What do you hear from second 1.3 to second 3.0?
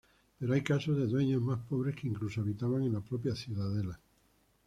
más pobres que incluso habitaban en